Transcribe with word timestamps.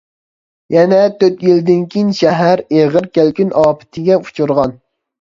يەنە 0.75 1.01
تۆت 1.25 1.43
يىلدىن 1.49 1.85
كىيىن 1.93 2.11
شەھەر 2.23 2.65
ئېغىر 2.67 3.13
كەلكۈن 3.21 3.57
ئاپىتىگە 3.65 4.23
ئۇچرىغان. 4.27 4.79